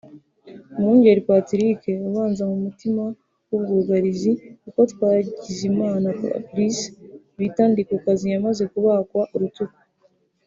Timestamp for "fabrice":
6.19-6.85